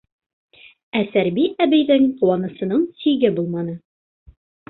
[0.99, 3.77] Ә Сәрби әбейҙең ҡыуанысының сиге булманы.